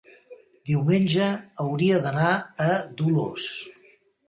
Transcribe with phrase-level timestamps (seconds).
[0.69, 1.27] Diumenge
[1.65, 2.33] hauria d'anar
[2.71, 2.73] a
[3.05, 3.49] Dolors.